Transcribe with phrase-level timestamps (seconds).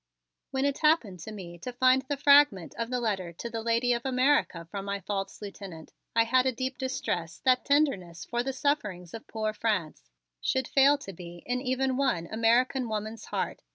[0.49, 3.93] "When it happened to me to find the fragment of the letter to the lady
[3.93, 8.51] of America from my false lieutenant, I had a deep distress that tenderness for the
[8.51, 10.09] sufferings of poor France
[10.41, 13.61] should fail to be in even one American woman's heart.